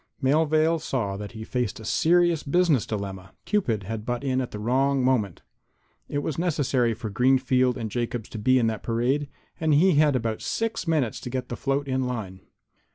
[0.19, 3.35] Melvale saw that he faced a serious business dilemma.
[3.45, 5.43] Cupid had butt in at the wrong moment.
[6.09, 9.29] It was necessary for Greenfield & Jacobs to be in that parade,
[9.59, 12.39] and he had about six minutes to get the float in line.